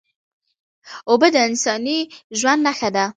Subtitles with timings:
[1.09, 1.99] اوبه د انساني
[2.39, 3.05] ژوند نښه ده